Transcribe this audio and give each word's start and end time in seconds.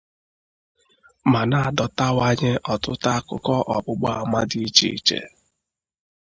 ma 1.31 1.41
na-adọtawanye 1.49 2.51
ọtụtụ 2.73 3.07
akụkọ 3.17 3.55
ọgbụgba 3.75 4.11
àmà 4.21 4.39
dị 4.49 4.59
iche 4.67 4.87
iche. 4.97 5.19